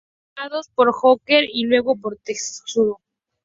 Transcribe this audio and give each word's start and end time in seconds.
Liderados 0.35 0.67
por 0.73 0.91
Joker, 0.93 1.45
y 1.53 1.65
luego 1.67 1.95
por 1.95 2.17
Tetsuo. 2.17 2.99